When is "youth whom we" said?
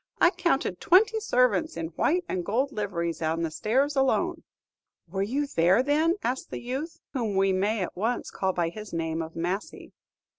6.59-7.53